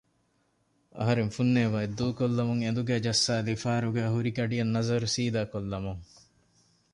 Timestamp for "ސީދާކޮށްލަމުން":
5.15-6.03